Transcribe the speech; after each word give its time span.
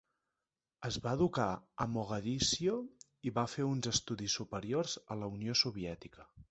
Es 0.87 0.95
va 1.03 1.11
educar 1.17 1.45
a 1.85 1.87
Mogadiscio 1.97 2.81
i 3.31 3.37
va 3.39 3.47
fer 3.57 3.69
estudis 3.95 4.41
superiors 4.43 5.01
a 5.17 5.23
la 5.25 5.35
Unió 5.39 5.63
Soviètica. 5.65 6.31